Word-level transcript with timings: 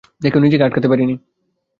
দেখে 0.21 0.37
নিজেকে 0.39 0.63
আটকাতে 0.63 0.87
পারিনি। 0.87 1.15